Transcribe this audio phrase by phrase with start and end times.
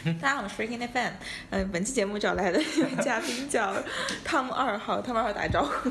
[0.20, 1.12] 大家好，我是 Freaking FM。
[1.50, 3.74] 嗯、本期节目找来的一 位嘉宾叫
[4.24, 5.90] 汤姆二号，汤姆二号打个招呼。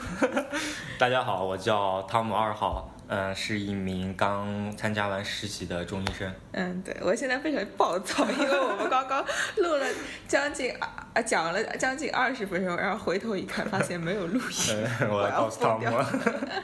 [0.97, 6.33] 大家好，我叫汤姆二号，嗯、是一名刚参加完实习的中医生。
[6.53, 9.23] 嗯，对我现在非常暴躁，因为我们刚刚
[9.57, 9.85] 录了
[10.27, 14.87] 将近啊讲了将近二十分钟，然后回头一看，发现没有录音。
[15.01, 16.05] 嗯，我要告诉汤姆我要，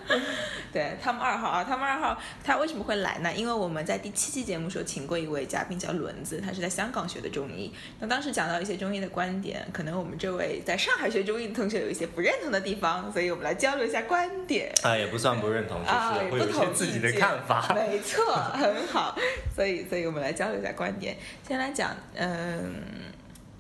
[0.71, 3.33] 对，他们二号啊，他们二号他为什么会来呢？
[3.33, 7.73] 因为我们在第七期节目时候请过一位嘉宾叫轮子，他是在香港学的中医。
[7.99, 14.71] 那当时讲到一些中医的观点，可能我们这位在上海学中医的同学有一些不认同的地方，所以我们来交流一下观点。
[14.83, 17.73] 啊，也不算不认同，就啊，是会有一些自己的看法。
[17.73, 19.17] 没错，很好。
[19.55, 21.17] 所以，所以我们来交流一下观点。
[21.47, 22.75] 先来讲，嗯，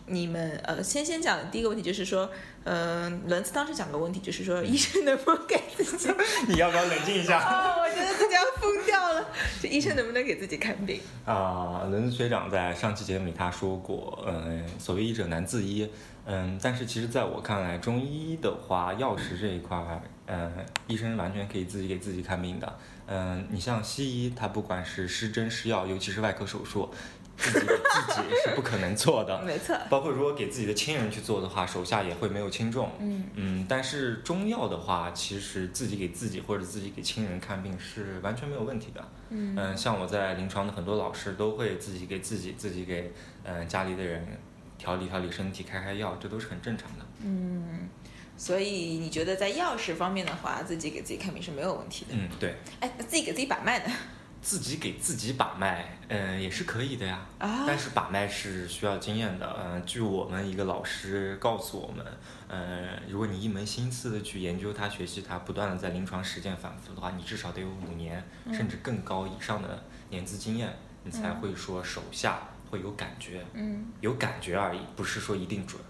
[0.07, 2.29] 你们呃，先先讲第一个问题，就是说，
[2.63, 6.09] 嗯，轮子当时讲个问题，就是说，医生能不能给自己？
[6.47, 7.39] 你要不要冷静一下？
[7.39, 9.25] 啊， 我觉得自己要疯掉了。
[9.61, 10.99] 就医生能不能给自己看病？
[11.25, 15.89] 啊，轮子学长在上期节目里他说过，嗯，所谓医者难自医，
[16.25, 20.51] 嗯，但是其实在我看来，中医的话，药食这一块儿，嗯，
[20.87, 26.91] 医生完全可以自己给自己看病的，嗯，你像西医，它不管是施针施药，尤其是外科手术，
[27.37, 29.75] 自己给自己是不可能做的， 没错。
[29.89, 32.89] 包括如果给自己的亲人去做的话，手下也会没有轻重。
[32.99, 39.07] 嗯嗯，但是中药的话，其实自己给自己或者自己给亲人看病是完全没有问题的。
[39.29, 43.11] 嗯像我在临床的很多老师都会自己给自己、自己给
[43.43, 44.25] 嗯、呃家里的人
[44.77, 47.05] 调理调理身体、开开药，这都是很正常的。
[47.23, 47.89] 嗯，
[48.37, 52.11] 所以你觉得在药食方面的话，自己给自己看病是没有问题的？
[52.13, 53.93] 嗯，对，哎，自己给自己把脉呢？
[54.45, 57.25] 自己给自己把脉，嗯、也是可以的呀。
[57.39, 59.57] 啊但是把脉是需要经验的。
[59.59, 62.05] 嗯、据我们一个老师告诉我们，
[62.47, 68.23] 呃，如果你一门心思的去研究它、学习它，不断的在临床实践反复的话，你至少得有五年、
[68.53, 70.71] 甚至更高以上的年资经验，
[71.03, 75.81] 你才会说手下会有感觉，嗯，有感觉而已，不是说一定准。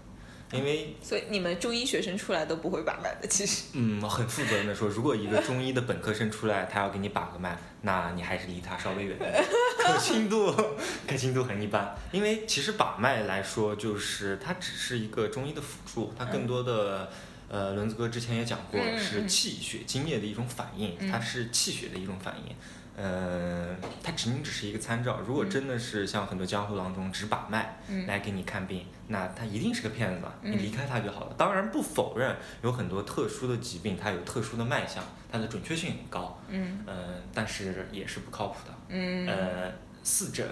[0.52, 3.64] 因为所以你们中医学生出来都不会把脉的，其实。
[3.72, 9.44] 嗯，很负责任的说，如果一个中医的本科生出来，他要给你把个脉，那你还是离他稍微远一点，
[9.78, 10.54] 可信度
[11.08, 11.96] 可信度很一般。
[12.12, 17.10] 因为其实把脉来说，就是它只是一个中医的辅助，它更多的。
[17.48, 22.52] 呃，轮子哥之前也讲过，嗯是气血津液的一种反应，嗯它是气血的一种反应。
[22.96, 25.20] 呃，它仅仅只是一个参照。
[25.26, 31.34] 如果真的是像很多江湖郎中只把脉嗯来给你看病，那他一定是个骗子，你嗯离开他就好了。
[31.36, 38.74] 当然不否认有很多特殊的疾病，它有特殊的脉象，它的准确性很高，嗯呃，但是也是不靠谱的。
[38.88, 39.70] 嗯呃，
[40.02, 40.48] 四诊，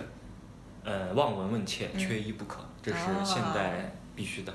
[0.85, 4.53] 呃，望闻问切，嗯缺一不可，这是哦现在必须的。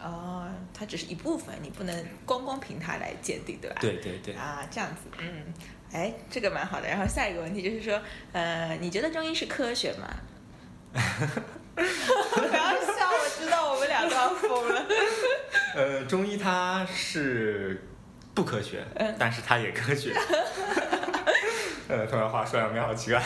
[0.00, 3.76] 哦，它只是一部分，你不能光光凭它来鉴定，对吧？。
[3.80, 4.34] 对对对。
[4.34, 5.44] 啊，这样子，嗯，
[5.92, 6.88] 哎，这个蛮好的。
[6.88, 8.00] 然后下一个问题就是说，
[8.32, 10.08] 呃，你觉得中医是科学吗？
[11.74, 14.86] 不要笑，我知道我们俩都要疯了。
[15.74, 17.86] 呃，中医它是
[18.34, 20.14] 不科学，嗯但是它也科学。
[21.88, 23.22] 呃，突然话说两遍好奇怪。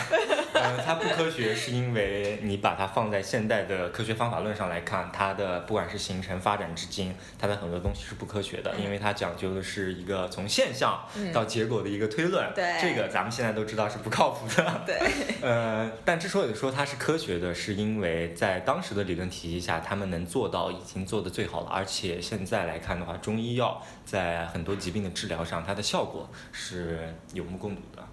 [0.53, 12.51] 呃，它不科学是因为你把它放在现代的科学方法论上来看，它的不管是形成发展至今，它的很多东西是不科学的，因为它讲究的是一个从现象嗯到结果的一个推论。
[12.53, 14.81] 对这个咱们现在都知道是不靠谱的。
[14.85, 14.99] 对，
[15.41, 28.07] 呃，但之所以说它是科学的，是因为在当时的理论体系下，他们能做到已经做的最好了，而且现在来看的话，中医药在很多疾病的治疗上，它的效果是有目共睹的。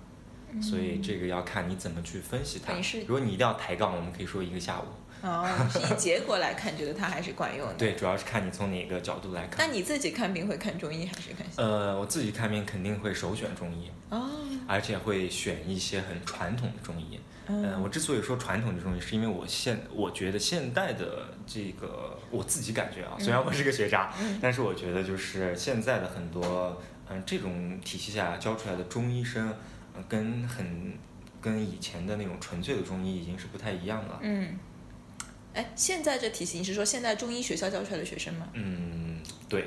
[0.60, 2.72] 所以这个要看你怎么去分析它。
[3.06, 4.84] 如果你一定要抬杠，我们可以说一个下午。
[5.22, 7.74] 哦，是以结果来看，觉得它还是管用的。。
[7.74, 9.66] 对，主要是看你从哪个角度来看。
[9.66, 11.62] 那你自己看病会看中医还是看西医？
[11.62, 14.30] 呃，我自己看病肯定会首选中医，哦，
[14.66, 17.20] 而且会选一些很传统的中医。
[17.48, 26.80] 嗯、呃我之所以说传统的中医，是因为我现我觉得现代的这个我自己感觉啊，虽然我是个学渣，嗯但是我觉得就是现在的很多
[27.12, 29.54] 嗯、这种体系下教出来的中医生，呃、
[30.08, 30.98] 跟很
[31.40, 34.18] 跟以前的那种纯粹的中医已经是不太一样了。
[34.22, 34.58] 嗯。
[35.52, 38.46] 哎，现在这体系，你是说现在中医学校教出来的学生吗？
[38.52, 39.62] 嗯，对。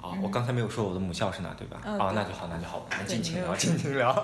[0.00, 1.78] 啊，嗯我刚才没有说我的母校是哪，对吧？
[1.84, 4.10] 啊，那就好，那就好，我们尽情聊，尽情聊。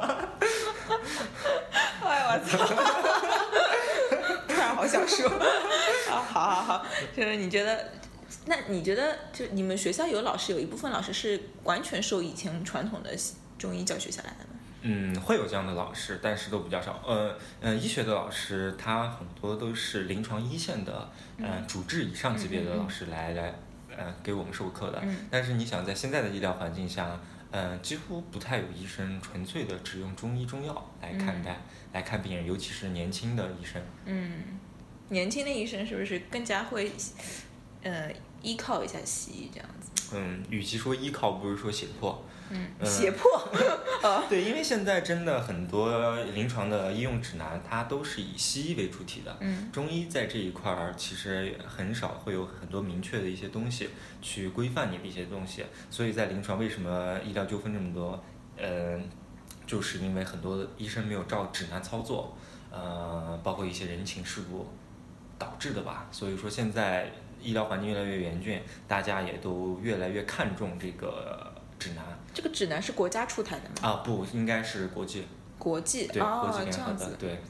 [2.02, 2.58] 哎，我操！
[4.48, 5.28] 突然好想说，
[6.10, 7.92] 啊，好好好，就是你觉得，
[8.46, 13.14] 那你觉得，就你们学校有老师，有一部分老师是完全受以前传统的
[13.58, 14.59] 中医教学下来的吗？
[14.82, 17.02] 嗯，会有这样的老师，但是都比较少。
[17.06, 23.54] 呃，呃，医学的老师他很多都是临床一线的，呃，主治以上级别的老师来来，
[23.94, 24.98] 呃，给我们授课的。
[25.02, 31.58] 嗯但是你想，在现在的医疗环境下，呃，几乎不太有医生纯粹的只用中医中药来看待、
[31.92, 33.82] 来看病人，尤其是年轻的医生。
[34.06, 34.58] 嗯，
[35.10, 36.90] 年轻的医生是不是更加会，
[37.82, 38.10] 呃，
[38.40, 40.16] 依靠一下西医这样子？
[40.16, 42.24] 嗯，与其说依靠，不如说胁迫。
[42.84, 43.30] 胁迫。
[44.02, 49.36] 哦，对，因为现在真的很多临床的医用指南，它都是以西医为主体的。
[49.40, 53.90] 嗯中医在这一块儿其实很少会有很多明确的一些东西
[54.22, 58.22] 去规范你的一些东西，所以在临床为什么医疗纠纷这么多？
[58.56, 59.08] 嗯、
[59.66, 62.36] 就是因为很多医生没有照指南操作，
[62.70, 64.66] 呃，包括一些人情世故
[65.38, 66.06] 导致的吧。
[66.10, 67.10] 所以说现在
[67.40, 71.49] 医疗环境越来越严峻，大家也都越来越看重这个
[71.80, 73.88] 指南这个指南是国家出台的吗？
[73.88, 75.26] 啊，不应该是国际
[75.58, 77.40] 国际对国哦际，联合的这样子，对。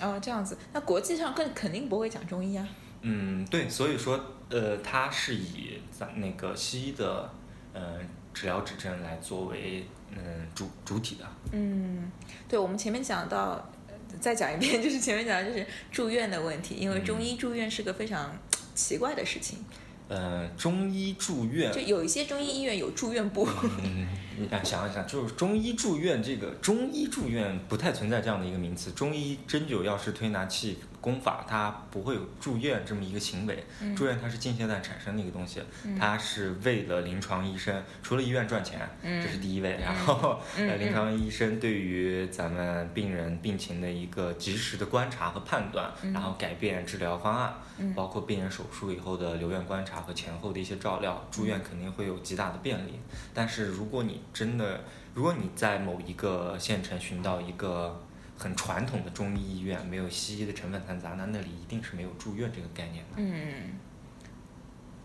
[0.00, 2.66] 哦，这样子，那国际上更肯定不会讲中医啊。
[3.02, 4.18] 嗯，对，所以说，
[4.48, 7.30] 呃，它是以咱那个西医的，
[7.72, 8.00] 呃，
[8.32, 10.18] 治疗指针来作为，嗯，
[10.52, 11.24] 主主体的。
[11.52, 12.10] 嗯，
[12.48, 18.36] 对，我们前面讲到，呃再讲一遍， 就是前面讲的就是住院的问题，因为中医住院是个非常
[18.74, 19.64] 奇怪的事情，
[20.06, 23.48] 呃，中医住院就，有一些中医医院有住院部，
[23.82, 24.06] 嗯，
[24.38, 28.90] 你想想一想，就是中医住院这个中医住院不太存在这样的一个名词。
[28.92, 33.62] 中医针灸、药师推拿器、功法，它不会有住院这么一个行为。
[33.82, 35.60] 嗯住院它是近现代产生的一个东西，
[36.00, 39.76] 它是为了临床医生，除了医院赚钱，嗯这是第一位。
[39.78, 52.98] 然后，嗯呃，临床医生对于咱们病人病情的一个及时的观察和判断，然后改变治疗方案，嗯包括病人手术以后的留院观察和前后的一些照料，住院肯定会有极大的便利。
[53.34, 54.80] 但是如果你真的，
[55.12, 58.02] 如果你在某一个县城寻到一个
[58.36, 63.10] 很传统的中医医院，没有西医的成分掺杂，那那里一定是没有住院这个概念的。
[63.16, 63.78] 嗯，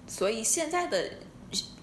[0.08, 1.12] 所以现在的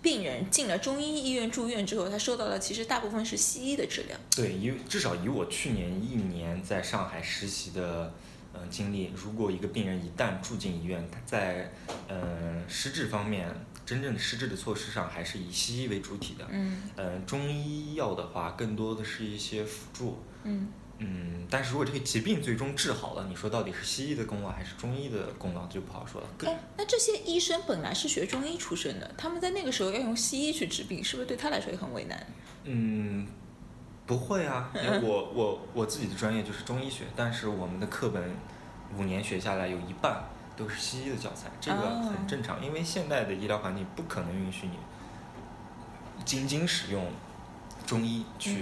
[0.02, 4.16] 病人进了中医医院住院之后，他受到的其实大部分是西医的治疗。
[4.34, 8.12] 对，以至少以我去年一年在上海实习的
[8.52, 11.72] 呃经历，如果一个病人一旦住进医院，他在
[12.08, 13.48] 呃施治方面，
[13.84, 16.46] 真正的施治的措施上，还是以西医为主体的。
[16.50, 20.18] 嗯呃，中医药的话，更多的是一些辅助。
[20.44, 26.28] 嗯嗯，但是如果这个疾病最终治好了，你说到底是西医的功劳还是中医的功劳，就不好说了。
[26.76, 32.26] 那这些医生本来是学中医出身的，他们在那个时候要用西医去治病，是不是对他来说也很为难？
[32.64, 33.26] 嗯，
[34.06, 38.34] 不会啊，因 为我我我自己的专业就是中医学，但是我们的课本
[38.96, 40.24] 五年学下来有一半
[40.56, 44.78] 都是西医的教材，这个哦很正常，因为现代的医疗环境不可能允许你
[46.24, 47.06] 仅仅使用
[47.86, 48.58] 中医去、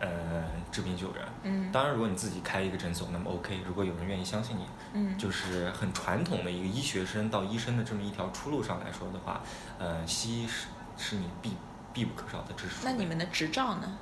[0.00, 1.24] 呃治病救人。
[1.42, 3.60] 嗯当然，如果你自己开一个诊所，那么 OK。
[3.66, 9.40] 如果有人愿意相信你，嗯就是很传统的一个医学生到医生的这么一条出路上来说的话，
[9.78, 10.66] 呃，西医是
[10.96, 11.52] 是你必
[11.92, 12.84] 必不可少的知识。
[12.84, 13.98] 那你们的执照呢？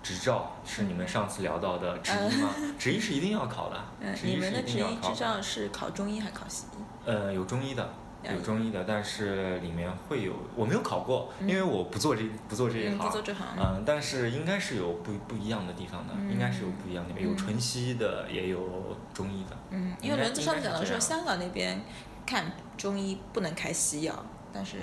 [0.00, 2.50] 执照是你们上次聊到的执医吗？
[2.78, 3.84] 执医是一定要考的。
[4.22, 4.98] 你们的执医。
[5.02, 6.82] 执照是考中医还是考西医？
[7.04, 7.92] 呃，有中医的，
[8.22, 12.98] 有中医的，但是里面会有我没有考过，嗯因为我不做这不做这行。
[12.98, 13.46] 不做这行。
[13.56, 19.56] 嗯，但是应该是有不不一样的地方的，嗯应该是有不一样的，有嗯纯西医的，也有中医的。
[19.70, 21.80] 嗯，因为轮子上次讲的说，香港那边
[22.26, 24.14] 看中医不能开西药，
[24.52, 24.76] 但是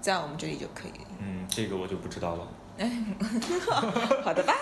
[0.00, 1.00] 在我们这里就可以。
[1.20, 2.48] 嗯，这个我就不知道了。
[4.22, 4.54] 好的吧？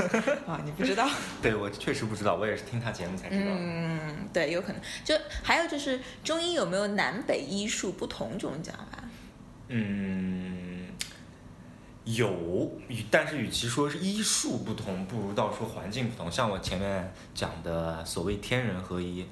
[0.46, 1.08] 啊，你不知道？
[1.42, 3.46] 对我确实不知道，我也是听他节目才知道。
[3.48, 4.80] 嗯，对，有可能。
[5.04, 9.04] 就还有就是中医有没有南北医术不同这种讲法？
[9.68, 10.86] 嗯，
[12.04, 16.32] 有，与但是与其说是医术不同，不如到说环境不同。
[16.32, 19.26] 像我前面讲的所谓天人合一，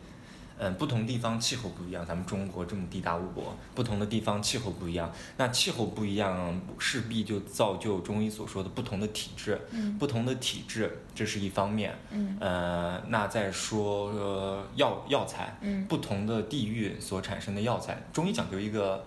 [0.58, 11.94] 嗯，不同地方气候不一样，咱们中国这么地大物博，不同的地方气候不一样，那气候不一样，势必就造就中医所说的不同的体质，嗯不同的体质，这是一方面。
[12.10, 19.04] 嗯呃，那再说、呃、药药材，嗯不同的地域所产生的药材，中医讲究一个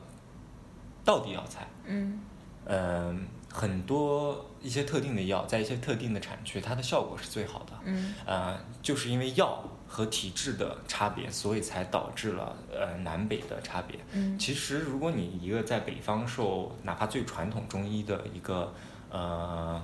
[1.03, 1.67] 道地药材。
[1.85, 2.19] 嗯
[2.65, 7.73] 嗯，很多一些特定的药，在一些特定的产区，它的效果是最好的。
[7.85, 13.99] 嗯呃，就是因为药和体质的差别，所以才导致了呃南北的差别。
[14.13, 18.71] 嗯其实，如果你一个在北方受哪怕最传统中医的一个
[19.09, 19.81] 呃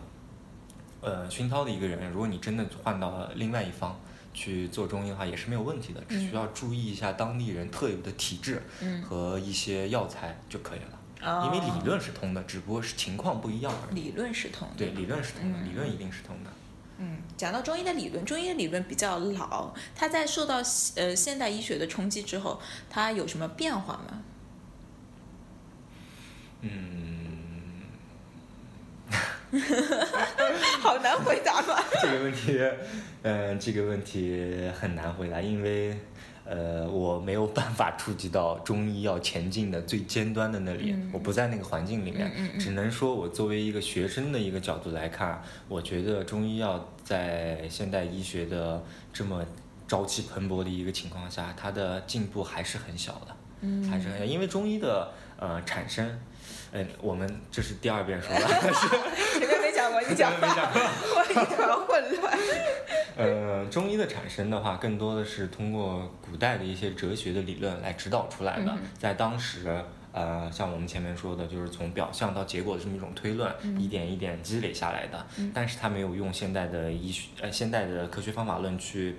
[1.02, 4.00] 呃熏陶的一个人，如果你真的换到了另外一方
[4.32, 10.86] 去做中医的话，也是没有问题的，只需要注意一下当地人特有的体质嗯，和一些药材就可以了。
[11.24, 13.96] 哦因为理论是通的，只不过是情况不一样而已。
[13.96, 14.76] 理论是通的。
[14.78, 16.52] 对，理论是通的，嗯理论一定是通的。
[16.98, 20.62] 嗯，讲到中医的理论，中医的理论比较老，它在受到
[20.96, 24.22] 呃现代医学的冲击之后，它有什么变化吗？
[26.62, 26.70] 嗯，
[30.82, 31.84] 好难回答吧？
[32.02, 32.60] 这个问题，
[33.24, 36.00] 嗯、这个问题很难回答，因为，
[36.46, 41.10] 呃，我没有办法触及到中医药前进的最尖端的那里，嗯。
[41.12, 49.44] 我不在那个环境里面，只能说我作为一个学生的一个角度来看，我觉得中医药在现代医学的这么
[49.88, 53.84] 朝气蓬勃的一个情况下，它的进步还是很小的，嗯。
[53.90, 56.08] 还是很小，因为中医的呃产生。
[56.72, 58.48] 嗯，我们这是第二遍说了，
[59.40, 60.42] 前面没讲过，你讲 一
[61.34, 62.38] 团混乱。
[63.16, 68.72] 呃，中医的产生的话，更多的是通过古代的一些哲学的理论来指导出来的。
[68.72, 75.26] 嗯在当时，呃，像我们前面说的，就是从表象到结果的这么一种推论，嗯一点一点积累下来的。
[75.54, 79.16] 但是它没有用现代的医学，呃，现代的科学方法论去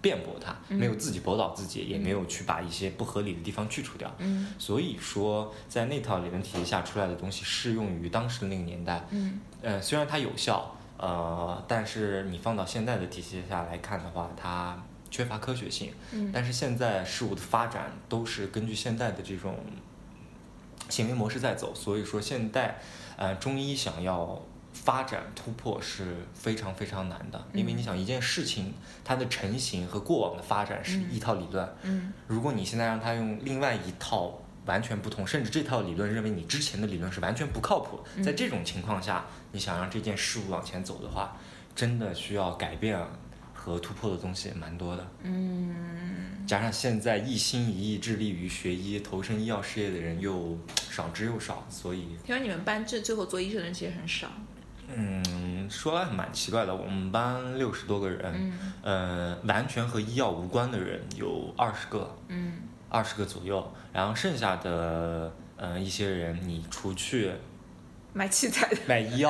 [0.00, 4.12] 辩驳它，嗯没有自己驳倒自己，也没有去把一些不合理的地方去除掉。
[4.18, 9.04] 嗯所以说，在那套理论体系下出来的东西，适用于当时的那个年代。
[9.10, 15.92] 嗯呃，虽然它有效，呃，但是你放到现在的体系下来看的话，它缺乏科学性。
[16.12, 16.30] 嗯。
[16.32, 19.56] 但是现在事物的发展都是根据现代的这种
[20.88, 22.78] 行为模式在走，所以说现代
[23.16, 24.40] 呃中医想要
[24.72, 28.74] 发展突破是非常非常难的，因为你想一件事情
[29.04, 32.12] 它的成型和过往的发展是一套理论，嗯。
[32.26, 41.36] 如果你现在让它用另外一套完全不同，甚至这套理论认为你之前的理论是完全不靠谱，在这种情况下，你想让这件事物往前走的话，
[41.74, 42.98] 真的需要改变
[43.52, 45.06] 和突破的东西蛮多的。
[45.22, 50.58] 嗯，加上现在一心一意致力于学医、投身医药事业的人又
[50.90, 54.28] 少之又少，所以听说你们班这最后做医生的人其实很少。
[54.86, 58.72] 嗯，说来蛮奇怪的，我们班六十多个人，嗯。
[58.82, 62.58] 呃，完全和医药无关的人有二十个，嗯
[62.94, 67.32] 二十个左右，然后剩下的呃一些人，你除去
[68.12, 68.76] 买器材的。
[68.86, 69.28] 卖医药，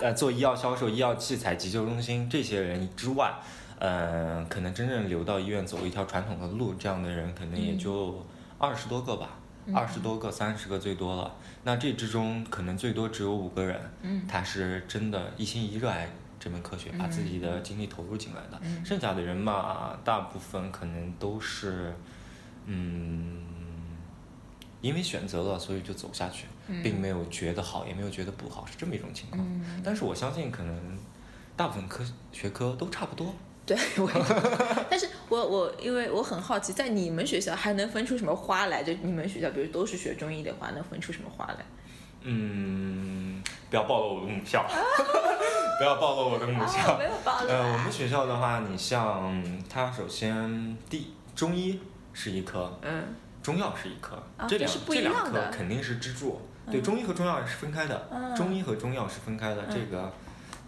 [0.00, 3.34] 呃做医药销售、医药器材、急救中心这些人之外，
[3.80, 8.24] 呃，可能真正留到医院走一条传统的路，这样的人可能也就
[8.58, 9.30] 二十多个吧，
[9.74, 11.34] 二十、多个、三十个最多了。
[11.64, 16.08] 那这之中可能最多只有五个人，嗯他是真的一心一意热爱
[16.38, 18.60] 这门科学，把自己的精力投入进来的。
[18.62, 21.92] 嗯剩下的人嘛，大部分可能都是，
[22.66, 23.42] 嗯，
[24.80, 26.46] 因为选择了，所以就走下去，
[26.82, 29.42] 并没有觉得好，也没有觉得不好，是这么一种情况。
[29.42, 30.98] 嗯，但是我相信，可能
[31.56, 33.34] 大部分科学科都差不多。
[33.66, 38.84] 对，我也，但是我我因为我很好奇，在你们学校还能分出什么花来？
[38.84, 41.64] 就你们学校，比如都是学中医的话，能分出什么花来？
[42.26, 44.64] 嗯，不要暴露我的母校，
[45.78, 46.98] 不要暴露我的母啊，校。
[46.98, 47.90] 没有报呃，我们。
[47.90, 51.80] 学校的话，你像它首先第中医
[52.14, 53.04] 是一科，嗯
[53.42, 56.40] 中药是一科，啊这两这两科肯定是支柱。
[56.70, 59.62] 对，中医和中药是分开的，嗯中医和中药是分开的。
[59.68, 60.10] 嗯这个，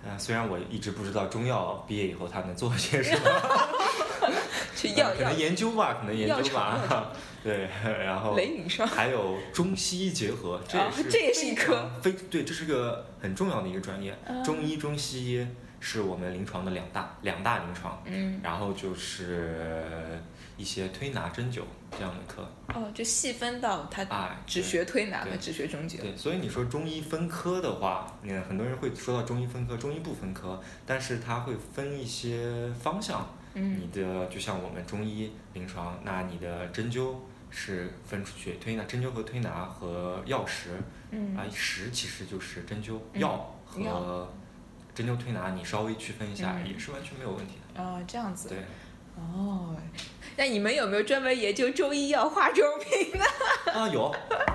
[0.05, 3.23] 呃，虽然我一直不知道中药毕业以后他能做些什么，
[4.77, 7.11] 去药药可能研究吧，可能研究吧。
[7.43, 8.37] 对，然后。
[8.95, 14.15] 还有中西医结合，这啊也是这也是一非科非对，这是个很重要的一个专业。
[14.27, 15.47] 嗯中医、中西医
[15.89, 20.21] 是我们临床的两大两大临床，嗯，然后就是
[20.57, 21.61] 一些推拿、针灸
[21.97, 22.45] 这样的课。
[22.75, 26.01] 哦，就细分到他啊只学推拿和只学针灸。
[26.01, 33.25] 对，所以你说中医分科的话，嗯，很多人会说到中医分科，中医不分科，但是它会分一些方向。
[33.55, 37.15] 嗯你的就像我们中医临床，那你的针灸
[37.49, 40.71] 是分出去，推拿、针灸和推拿和药食，
[41.13, 44.29] 嗯啊，食其实就是针灸、药和
[44.97, 47.83] 针灸推拿，你稍微区分一下，嗯也是完全没有问题的。
[47.83, 48.49] 哦，这样子。
[48.49, 48.59] 对，
[49.15, 49.77] 哦，
[50.37, 53.25] 那你们有没有专门研究中医药化妆品呢？
[53.73, 54.11] 啊，有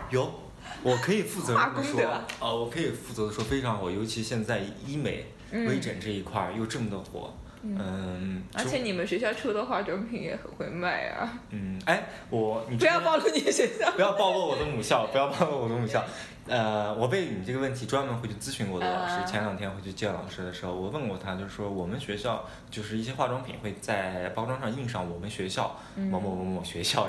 [0.10, 0.34] 有，
[0.82, 7.32] 我可以负责化任的说，啊，我可以负责的说非常好，尤其现在医美、嗯微整这一块儿又这么的火，
[7.62, 11.40] 嗯，中而且你们学校出的化妆品也很会卖啊！
[11.52, 13.92] 嗯，哎，我你不要暴露你的学校。
[13.92, 16.04] 不要暴露我的母校，不要暴露我的母校。
[16.52, 19.14] 呃，我被你这个问题专门回去咨询过的老师。
[19.14, 27.08] 啊前两天回去见老师的时候，我问过他，就是说我们学校就是一些化妆品会在包装上印上我们学校某某某某学校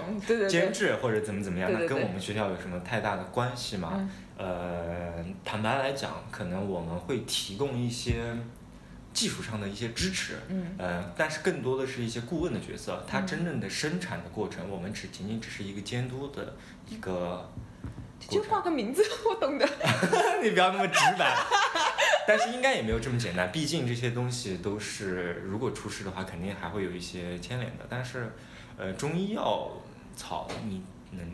[0.48, 0.72] 监。
[0.72, 3.90] 制或者怎么怎么样，那跟我们学校有什么太大的关系吗？
[3.96, 8.14] 嗯呃，坦白来讲，可能我们会提供一些
[9.12, 16.54] 技术上的一些支持，嗯呃，但是更多的是一些顾问的角色，它真正的生产的过程，我们只仅仅只是一个监督的
[16.88, 17.50] 一个
[18.32, 18.50] 过就程。
[18.50, 19.68] 报个名字，我懂的。
[20.42, 21.36] 你不要那么直白，
[22.26, 27.84] 但是应该也没有这么简单，毕竟这些东西都是如果出事的话，肯定还会有一些牵连的。
[27.88, 28.32] 但是，
[28.76, 29.70] 呃，中医药
[30.16, 31.24] 草你能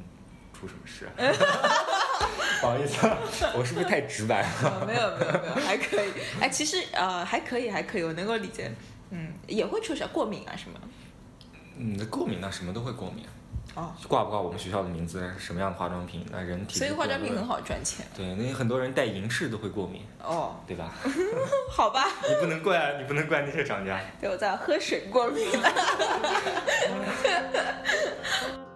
[0.52, 1.12] 出什么事啊？
[2.60, 3.16] 不好意思啊，
[3.56, 4.80] 我是不是太直白了？
[4.80, 6.10] 呃没有没有没有，还可以。
[6.40, 8.70] 哎，其实呃还可以还可以，我能够理解。
[9.10, 10.80] 嗯，也会出事过敏啊什么？
[11.78, 13.24] 嗯，过敏那什么都会过敏。
[13.74, 15.30] 哦，挂不挂我们学校的名字？
[15.38, 16.26] 什么样的化妆品？
[16.30, 16.78] 那人体。
[16.78, 18.06] 所以化妆品很好赚钱。
[18.16, 20.02] 对，那很多人戴银饰都会过敏。
[20.22, 20.56] 哦。
[20.66, 20.94] 对吧？
[21.70, 22.06] 好吧。
[22.28, 24.00] 你不能怪，你不能怪那些厂家。
[24.20, 25.72] 对，我在喝水过敏了。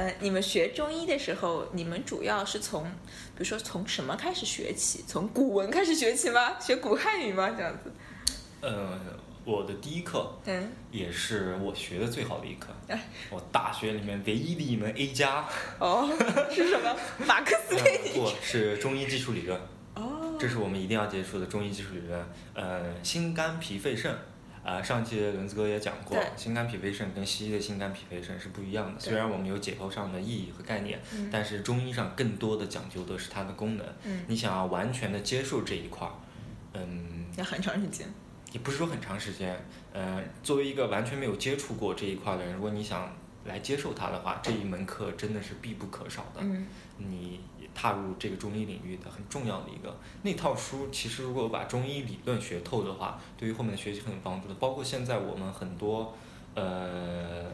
[0.00, 5.04] 呃，你们学中医的时候，你们主要是从，比如说从什么开始学起？
[5.06, 6.56] 从古文开始学起吗？
[6.58, 7.50] 学古汉语吗？
[7.50, 7.92] 这样子？
[8.62, 8.98] 呃，
[9.44, 12.68] 我的第一课，嗯，也是我学的最好的一课，
[13.28, 15.44] 我大学里面唯一的一门 A 加。
[15.78, 16.08] 哦，
[16.50, 16.96] 是什么？
[17.26, 18.14] 马克思列宁？
[18.14, 19.60] 不，是中医基础理论。
[19.96, 22.26] 哦，这是我们一定要接触的中医基础理论。
[22.54, 24.16] 呃，心肝脾肺肾。
[24.62, 29.00] 啊，上期轮子哥也讲过，心肝脾肺肾跟西医的心肝脾肺肾是不一样的。
[29.00, 31.00] 虽然我们有解剖上的意义和概念，
[31.32, 33.86] 但是中医上更多的讲究的是它的功能。
[34.26, 36.12] 你想要完全的接受这一块儿，
[36.74, 38.06] 嗯，要很长时间。
[38.52, 39.58] 也不是说很长时间，
[39.92, 43.10] 呃，作为一个完全没有接触过这一块的人，如果你想
[43.46, 46.42] 来接受它的话，这一门课真的是必不可少的。
[46.98, 47.40] 你。
[47.80, 54.54] 踏入这个中医领域的很重要的一个那套书，其实如果把中医理论学透的话，对于后面的学习很有帮助的。
[54.56, 56.14] 包括现在我们很多
[56.54, 57.46] 呃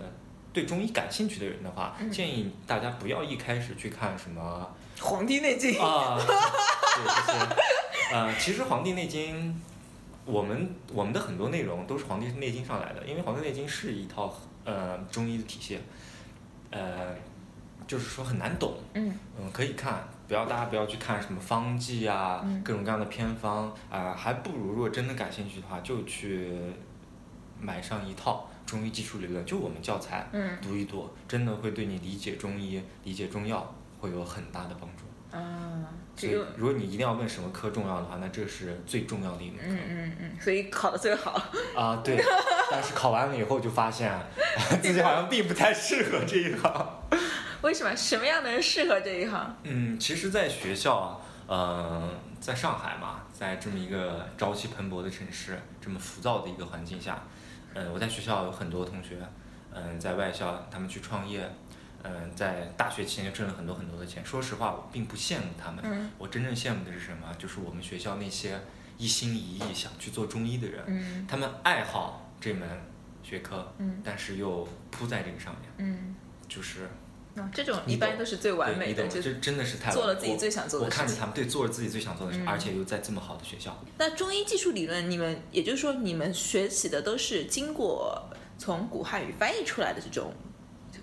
[0.53, 4.69] 对中医感兴趣的人的话，建议大家不要一开始去看什么
[5.01, 7.57] 《黄帝内经》啊，对这些。
[8.13, 9.55] 呃，其实《黄帝内经》，
[10.25, 14.35] 我们我们的很多内容都是《黄帝内经》上来的，因为《黄帝内经》是一套
[14.65, 15.79] 呃中医的体系，
[16.73, 17.15] 呃。
[17.87, 26.51] 就是说很难懂，嗯，嗯，可以看，不要大家不要去看什么方剂啊，各种各样的偏方啊，还不如如果真的感兴趣的话，就去
[27.61, 35.05] 买上一套中医基础理论，就我们教材，嗯，读一读，真的会对你理解中医、理解中药会有很大的帮助。
[35.31, 35.41] 啊，
[36.17, 39.65] 所以如果你一定要问什么科重要的话，那这是最重要的一门课。
[39.69, 41.41] 嗯嗯嗯，所以考的最好。
[41.77, 42.17] 啊，对，
[42.71, 44.11] 但是考完了以后就发现
[44.83, 47.01] 自己好像并不太适合这一行。
[47.63, 47.95] 为什么？
[47.97, 49.57] 什么样的人适合这一行？
[49.63, 57.23] 嗯，其实，在学校啊，呃，在上海嘛，在这么一个朝气蓬勃的城市，这么浮躁的一个环境下，
[57.75, 59.19] 嗯，我在学校有很多同学，
[59.73, 61.49] 嗯，在外校他们去创业，
[62.03, 64.25] 嗯，在大学期间挣了很多很多的钱。
[64.25, 65.83] 说实话，我并不羡慕他们。
[65.85, 66.11] 嗯。
[66.19, 67.27] 我真正羡慕的是什么？
[67.39, 68.61] 就是我们学校那些
[68.97, 70.85] 一心一意想去做中医的人。
[70.87, 71.27] 嗯。
[71.27, 72.69] 他们爱好这门
[73.23, 73.73] 学科。
[73.79, 74.01] 嗯。
[74.05, 75.71] 但是又扑在这个上面。
[75.79, 76.15] 嗯。
[76.47, 76.89] 就是。
[77.37, 81.03] 啊这种一般都是最完美的，这真的是太做了自己我最想做的事情。
[81.03, 83.77] 我看着他们对做了自己最想做的事，嗯而且又在这么好的学校。
[83.99, 88.23] 那中医技术理论，你们也就是说，你们学习的都是经过
[88.59, 90.33] 从古汉语翻译出来的这种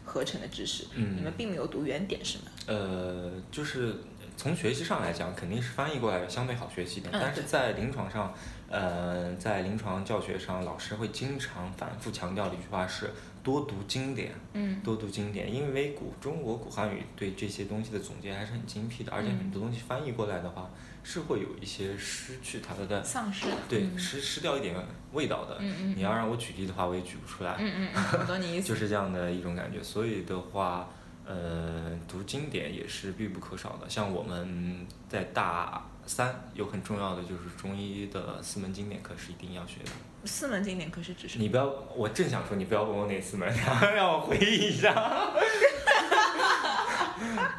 [0.03, 2.45] 合成的知识，嗯你们并没有读原点，是吗？
[2.67, 3.95] 呃，就是
[4.35, 8.33] 从学习上来讲，肯定是翻译过来相对好学习一点，嗯但是在临床上，
[8.69, 13.11] 呃，在临床教学上，老师会经常反复强调的一句话是
[13.43, 20.69] 多读经典，嗯多读经典，因为古中国古汉语对这些东西的总结还是很精辟的，而且嗯很多东西翻译过来的话，
[21.03, 23.03] 是会有一些失去它的。
[23.03, 23.57] 丧失了。
[23.67, 24.73] 对，嗯失失掉一点
[25.11, 25.59] 味道的。
[25.61, 27.57] 你要让我举例的话，我也举不出来。
[27.59, 28.67] 嗯嗯嗯，我懂你意思。
[28.71, 29.83] 就是这样的一种感觉。
[29.83, 30.89] 所以的话，
[31.25, 33.89] 呃，读经典也是必不可少的。
[33.89, 39.91] 像我们在大三有很重要的就是中医的四门经典课是一定要学的。
[40.25, 41.43] 四门经典可是指什么？
[41.43, 44.93] 你不要，我正想说你不要问我哪四门，然 后让我回忆一下。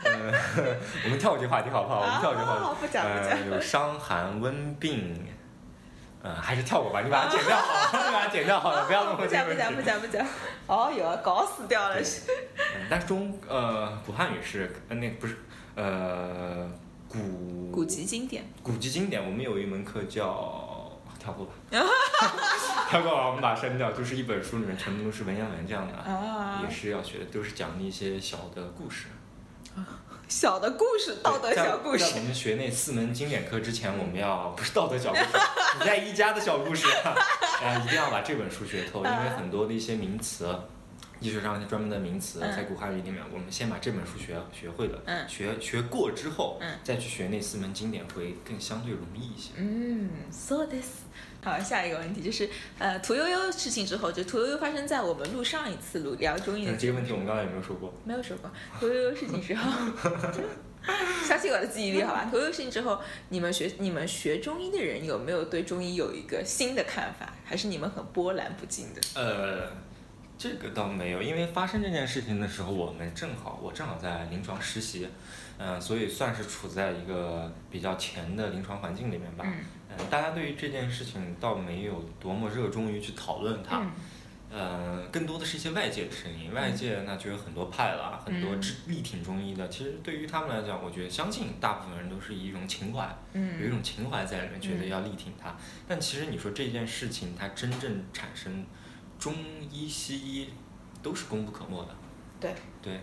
[0.04, 0.32] 呃，
[1.04, 2.00] 我们跳过这话题好不好？
[2.00, 2.64] 我们跳过这话题。
[2.64, 5.26] 啊不讲不讲呃，有伤寒温病。
[6.22, 9.52] 呃，还是跳过吧，你把它 剪掉好了，你把它剪掉好了，不要问我不讲不。
[9.52, 10.26] 讲不讲不讲。
[10.66, 12.02] 哦哟，搞死掉了。
[12.02, 12.22] 是
[12.88, 15.36] 但是中呃古汉语是呃那不是
[15.74, 16.66] 呃
[17.06, 18.42] 古古籍经典。
[18.62, 20.73] 古籍经典，我们有一门课叫
[21.24, 21.52] 跳过吧，
[22.90, 29.06] 跳过吧，我们把它删掉，就是一本书里面全部都是文言文这样的，啊也是要学的，都是讲一些小的故事。
[30.28, 32.20] 小的故事，道德小故事在。
[32.20, 35.28] 我们学那四门经典课之前，我们要不是道德小故事，
[35.80, 36.86] 你在一家的小故事，
[37.62, 40.54] 呃，一定要把这本书学透，因为很多的一些名词。
[41.24, 49.52] 医学上专门的名词，嗯在古汉语里面，我们先把这本书学学会了，嗯学学过之后，嗯再去学那四门经典会更相对容易一些。
[49.56, 51.04] 嗯，so this。
[51.42, 57.92] 好，下一个问题就是，呃，屠呦呦事情之后，就屠呦呦发生在我们录上一次录聊中医的嗯，这个问题我们刚才有没有说过？
[58.04, 59.70] 没有说过屠呦呦事情之后，
[61.26, 62.26] 相信我的记忆力，好吧？
[62.32, 69.00] 屠呦呦事情之后，你们学你们学中医的人有没有对中医有一个新的看法，还是你们很波澜不惊的？
[69.14, 69.70] 呃，
[70.36, 75.08] 这个倒没有，因为发生这件事情的时候，我们正好我正好在临床实习，
[75.58, 79.44] 嗯、所以算是处在一个比较前的临床环境里面吧。
[79.46, 79.54] 嗯
[79.96, 83.90] 嗯，大家对于这件事情倒没有多么热衷于去讨论它，嗯
[84.50, 86.52] 呃，更多的是一些外界的声音。
[86.52, 88.54] 外界那就有很多派了，很多
[88.86, 89.68] 力挺中医的。
[89.68, 95.56] 其实对于他们来讲，我觉得相信大部分人都是以一种情怀，有一嗯种情怀在里面，觉得嗯要力挺它。
[95.88, 98.64] 但其实你说这件事情，它真正产生
[99.18, 99.34] 中
[99.70, 100.48] 医、西医
[101.02, 101.94] 都是功不可没的。
[102.40, 103.00] 对对，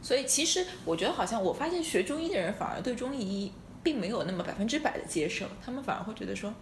[0.00, 6.54] 所以其实我觉得，好像我发现学中医的人反而对中医并没有那么百分之百的接受，他们反而会觉得说，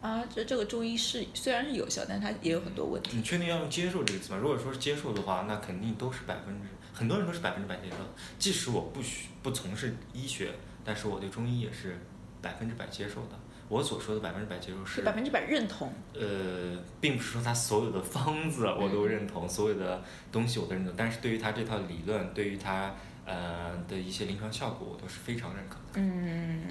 [0.00, 3.16] 啊，这这个中医是虽然是有效，但它也有很多问题。
[3.16, 4.38] 你确定要用接受这个词吗？
[4.38, 7.96] 如果说是接受的话，那肯定都是百分之，很多人都是百分之百接受。
[8.38, 10.52] 即使我不需不从事医学，
[10.84, 11.98] 但是我对中医也是
[12.42, 13.38] 百分之百接受的。
[13.74, 22.94] 我所说的百分之百接受是，是百分之百认同，呃，并不是说他所有的方子我都认同，所有的东西我都认同，但是对于他这套理论，对于他
[23.26, 25.94] 呃的一些临床效果，我都是非常认可的。
[25.94, 26.62] 嗯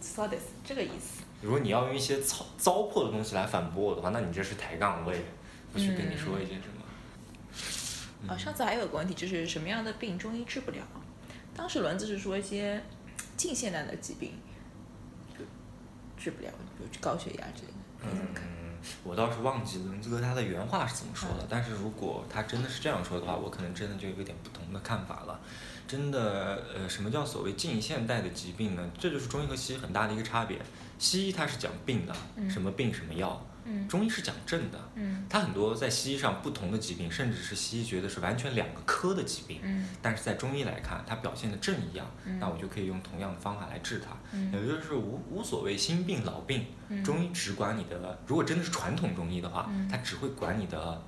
[0.00, 1.22] so this 这个意思。
[1.40, 5.20] 如果你要用一些糟糟粕的东西来反驳我的话，那你这是抬杠，我也
[5.72, 8.32] 不去跟你说一些什么。
[8.32, 10.78] 啊，上次还有个问题，就是什么样的病中医治不了？
[11.54, 12.82] 当时轮子是说一些
[13.36, 14.45] 近现代的疾病就
[16.26, 17.76] 治不了，比如高血压之类的？
[18.02, 25.38] 嗯，我倒是忘记伦兹哥他的原话是怎么说的，但是如果他真的是这样说的话，我可能真的就有点不同的看法了。
[25.86, 28.90] 真的，呃，什么叫所谓近现代的疾病呢？
[28.98, 30.58] 这就是中医和西医很大的一个差别。
[30.98, 33.55] 西医它是讲病的，嗯什么病什么药；嗯
[33.88, 34.78] 中医是讲症的。
[34.94, 35.24] 嗯。
[35.28, 39.88] 它很多在西医上不同的疾病，甚至是西医觉得是完全两个科的疾病，嗯。
[40.00, 42.38] 但是在中医来看，它表现的症一样，嗯。
[42.38, 44.16] 那我就可以用同样的方法来治它。
[44.32, 44.52] 嗯。
[44.52, 47.02] 也就是无无所谓新病老病，嗯。
[47.02, 49.88] 中医只管你的，如果真的是传统中医的话，嗯。
[49.88, 51.02] 它只会管你的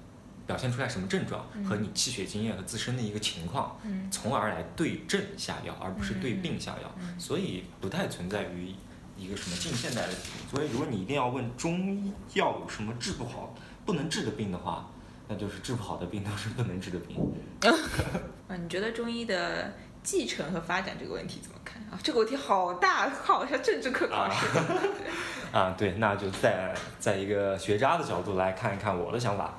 [0.46, 1.64] 表现出来什么症状嗯。
[1.64, 4.10] 和你气血经验和自身的一个情况，嗯。
[4.10, 7.18] 从而来对症下药，而不是对病下药，嗯。
[7.20, 8.74] 所以不太存在于
[9.18, 10.48] 一个什么近现代的疾病。
[10.50, 13.54] 所以如果你一定要问中医药有什么治不好、
[13.84, 14.88] 不能治的病的话，
[15.26, 17.16] 那就是治不好的病都是不能治的病。
[18.48, 21.98] 啊，你觉得中医的继承和发展这个问题怎么看啊？
[22.02, 24.58] 这个问题好大，好像政治课考试。
[25.52, 29.58] 啊，对，那就在在一个学渣的角度来看一看我的想法，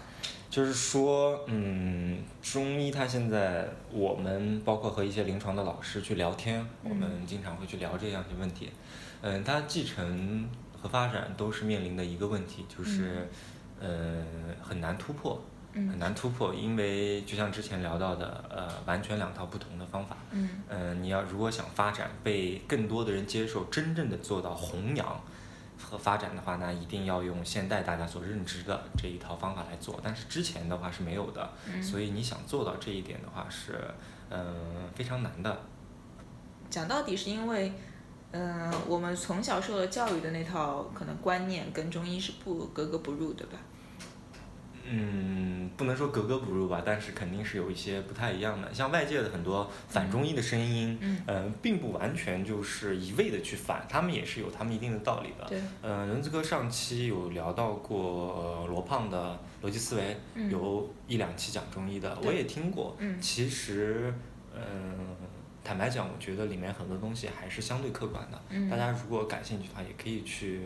[0.49, 8.71] 就是说，嗯，中医它现在我们包括和一些临床的老师去聊天，我们经常会去聊这样一些问题，
[9.21, 10.49] 嗯，它继承
[10.81, 13.29] 和发展都是面临的一个问题，就是，
[13.79, 14.23] 呃，
[14.61, 15.41] 很难突破。
[15.73, 20.17] 嗯很难突破，因为就像之前聊到的，呃，完全两套不同的方法。
[20.31, 25.21] 嗯呃，你要如果想发展被更多的人接受，真正的做到弘扬
[25.81, 29.99] 和发展的话，那一定要用现代大家所认知的这一套方法来做。
[30.03, 33.79] 但是之前的话是没有的，嗯，所以你想做到这一点的话是，
[34.29, 34.55] 嗯、
[34.93, 35.59] 非常难的。
[36.69, 37.71] 讲到底是因为，
[38.31, 43.57] 嗯、我们从小受的教育的那套可能观念跟中医是不格格不入，对吧？
[44.91, 48.73] 嗯，不能说格格不入吧，但是肯定是有一些不太一样的。
[48.73, 55.45] 像外界的很多反中医的声音，嗯呃，并不完全就是一味的去反，他们也是有他们一定的道理的。
[55.47, 62.95] 对，呃，轮子哥上期有聊到过、呃罗胖的逻辑思维，嗯有一两期讲中医的，我也听过。
[62.99, 64.13] 嗯其实，
[64.55, 64.61] 嗯、
[65.63, 68.41] 坦白讲，我觉得里面很多东西还是相对客观的。
[68.49, 70.61] 嗯大家如果感兴趣的话，也可以去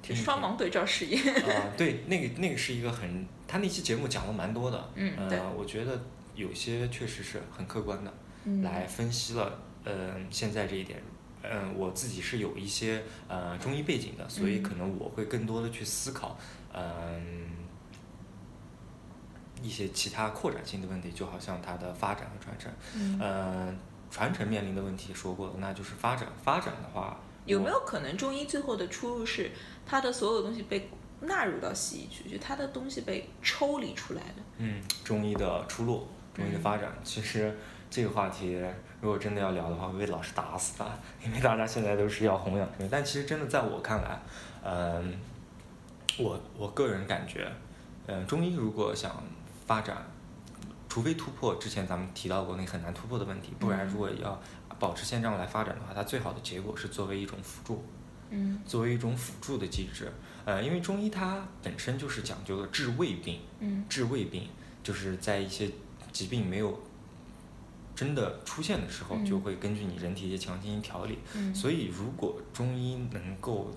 [0.00, 0.24] 听一听。
[0.24, 1.22] 双盲对照试验。
[1.44, 5.98] 啊、对，那个那个是一个很，他那期节目讲了蛮多的，嗯呃，我觉得
[6.34, 8.12] 有些确实是很客观的，
[8.44, 8.62] 嗯。
[8.62, 11.02] 来分析了，呃，现在这一点，
[11.42, 14.62] 嗯、我自己是有一些呃中医背景的，所以嗯。
[14.62, 16.38] 可能我会更多的去思考，
[16.74, 17.48] 嗯、
[19.62, 23.18] 一些其他扩展性的问题，就好像它的发展和传承，嗯。
[23.18, 23.74] 呃，
[24.10, 29.50] 传承面临的问题说过了，那就是发展，发展的话，有没有可能中医最后的出路是
[29.86, 34.34] 它的所有东西被纳入到西医去，就它的东西被抽离出来了？
[34.58, 37.56] 嗯，中医的出路，中医的发展，其实
[37.90, 38.60] 这个话题
[39.00, 40.86] 如果真的要聊的话，会被老师打死的，
[41.24, 44.20] 因为大家现在都是要弘扬中医，但其实真的在我看来，
[44.62, 45.18] 嗯、
[46.18, 47.50] 我我个人感觉，
[48.06, 49.22] 嗯、中医如果想
[49.66, 49.96] 发展，
[50.88, 54.40] 除非突破之前咱们提到过那很难突破的问题，不然嗯如果要
[54.78, 57.84] 保持现状来发展的话，它最好的结果是作为一种辅助。
[58.30, 60.10] 嗯作为一种辅助的机制，
[60.44, 64.48] 呃，因为中医它本身就是讲究的治胃病，嗯治胃病，
[64.82, 65.70] 就是在一些
[66.12, 66.80] 疾病没有
[67.94, 71.18] 真的出现的时候，嗯就会根据你人体一些情况进行调理。
[71.34, 73.70] 嗯，所以，如果中医能够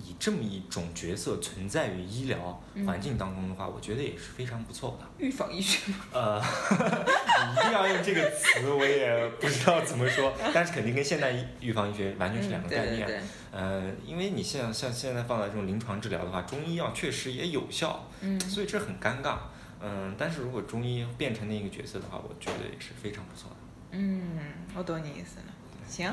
[0.00, 5.06] 以这么一种角色存在于医疗嗯环境当中的话，我觉得也是非常不错的。
[5.18, 5.98] 预防医学吗。
[6.12, 13.06] 呃， 你一定要用这个词，我也不知道怎么说，但是肯定跟现代预防医学完全是两个概念。
[13.06, 19.36] 嗯对对对，呃，因为你像像现在放在这种临床治疗的话，中医药确实也有效，嗯所以这很尴尬。
[19.80, 23.56] 嗯，但是如果中医变成那个角色的话，我觉得也是非常不错的。
[23.92, 24.38] 嗯，
[24.74, 25.46] 我懂你意思了。
[25.88, 26.12] 行，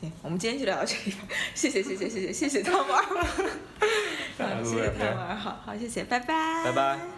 [0.00, 1.14] 行，我们今天就聊到这里，
[1.54, 2.92] 谢谢谢谢谢谢谢谢汤姆
[4.64, 7.17] 谢谢汤姆二号，好谢谢，拜拜，拜拜。